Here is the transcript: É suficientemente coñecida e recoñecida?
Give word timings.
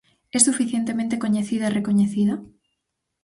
É 0.37 0.39
suficientemente 0.47 1.19
coñecida 1.23 1.65
e 1.67 1.73
recoñecida? 1.77 2.35